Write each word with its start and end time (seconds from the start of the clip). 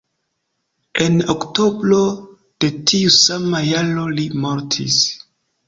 En 1.05 1.19
oktobro 1.33 1.99
de 2.65 2.71
tiu 2.93 3.13
sama 3.19 3.63
jaro 3.69 4.09
li 4.17 4.29
mortis. 4.49 5.01